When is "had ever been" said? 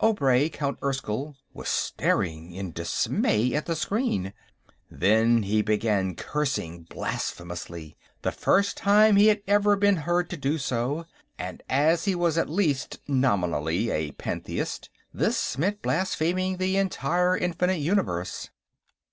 9.28-9.94